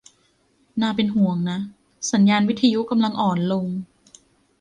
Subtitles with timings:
[0.81, 1.59] น่าเป็นห่วงนะ
[2.11, 3.65] สัญญาณวิทยุกำลังอ่อนลง